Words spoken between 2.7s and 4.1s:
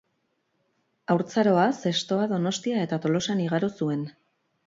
eta Tolosan igaro zuen.